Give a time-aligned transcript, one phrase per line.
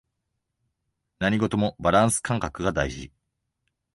[1.19, 3.11] 何事もバランス感覚が大事